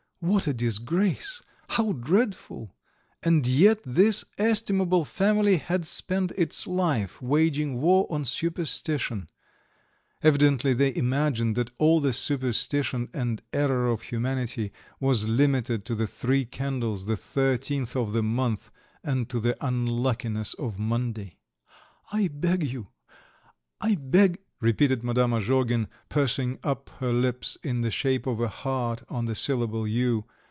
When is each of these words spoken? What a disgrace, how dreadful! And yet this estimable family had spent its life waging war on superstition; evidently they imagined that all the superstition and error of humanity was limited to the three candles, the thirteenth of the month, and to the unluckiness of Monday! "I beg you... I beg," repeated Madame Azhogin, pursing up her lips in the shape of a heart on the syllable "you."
What 0.23 0.45
a 0.45 0.53
disgrace, 0.53 1.41
how 1.67 1.93
dreadful! 1.93 2.75
And 3.23 3.47
yet 3.47 3.79
this 3.83 4.23
estimable 4.37 5.03
family 5.03 5.57
had 5.57 5.83
spent 5.87 6.31
its 6.37 6.67
life 6.67 7.19
waging 7.23 7.81
war 7.81 8.05
on 8.07 8.25
superstition; 8.25 9.29
evidently 10.21 10.75
they 10.75 10.93
imagined 10.95 11.55
that 11.55 11.71
all 11.79 11.99
the 11.99 12.13
superstition 12.13 13.09
and 13.15 13.41
error 13.51 13.87
of 13.87 14.03
humanity 14.03 14.71
was 14.99 15.27
limited 15.27 15.85
to 15.85 15.95
the 15.95 16.05
three 16.05 16.45
candles, 16.45 17.07
the 17.07 17.17
thirteenth 17.17 17.95
of 17.95 18.13
the 18.13 18.21
month, 18.21 18.69
and 19.03 19.27
to 19.29 19.39
the 19.39 19.57
unluckiness 19.65 20.53
of 20.53 20.77
Monday! 20.77 21.39
"I 22.11 22.27
beg 22.27 22.61
you... 22.67 22.89
I 23.83 23.95
beg," 23.95 24.37
repeated 24.59 25.03
Madame 25.03 25.31
Azhogin, 25.33 25.87
pursing 26.07 26.59
up 26.61 26.89
her 26.99 27.11
lips 27.11 27.57
in 27.63 27.81
the 27.81 27.89
shape 27.89 28.27
of 28.27 28.39
a 28.39 28.47
heart 28.47 29.01
on 29.09 29.25
the 29.25 29.33
syllable 29.33 29.87
"you." 29.87 30.23